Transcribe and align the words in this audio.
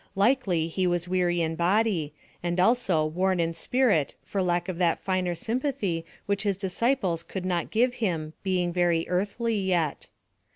Likely 0.15 0.67
he 0.67 0.87
was 0.87 1.07
weary 1.07 1.43
in 1.43 1.53
body, 1.55 2.11
and 2.41 2.59
also 2.59 3.05
worn 3.05 3.39
in 3.39 3.53
spirit 3.53 4.15
for 4.23 4.41
lack 4.41 4.67
of 4.67 4.79
that 4.79 4.99
finer 4.99 5.35
sympathy 5.35 6.07
which 6.25 6.41
his 6.41 6.57
disciples 6.57 7.21
could 7.21 7.45
not 7.45 7.69
give 7.69 7.93
him 8.01 8.33
being 8.41 8.73
very 8.73 9.07
earthly 9.07 9.55
yet. 9.55 10.09